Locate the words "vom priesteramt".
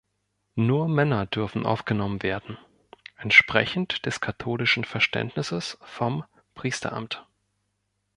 5.83-7.27